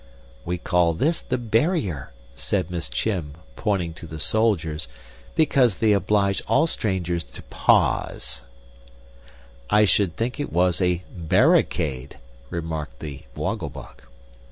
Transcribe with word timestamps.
"We 0.45 0.57
call 0.57 0.95
this 0.95 1.21
the 1.21 1.37
bearier," 1.37 2.11
said 2.33 2.71
Miss 2.71 2.89
Chim, 2.89 3.35
pointing 3.55 3.93
to 3.93 4.07
the 4.07 4.19
soldiers, 4.19 4.87
"because 5.35 5.75
they 5.75 5.93
oblige 5.93 6.41
all 6.47 6.65
strangers 6.65 7.23
to 7.25 7.43
paws." 7.43 8.41
"I 9.69 9.85
should 9.85 10.17
think 10.17 10.39
it 10.39 10.51
was 10.51 10.81
a 10.81 11.03
bearicade," 11.15 12.15
remarked 12.49 12.97
the 12.99 13.25
Woggle 13.35 13.69
Bug. 13.69 14.01